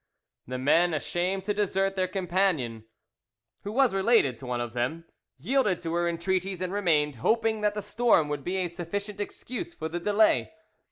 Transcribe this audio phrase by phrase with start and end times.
[0.47, 2.85] The men, ashamed to desert their companion,
[3.61, 5.05] who was related to one of them,
[5.37, 9.75] yielded to her entreaties and remained, hoping that the storm would be a sufficient excuse
[9.75, 10.53] for the delay.